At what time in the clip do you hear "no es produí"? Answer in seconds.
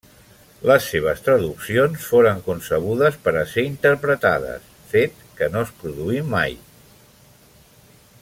5.57-6.25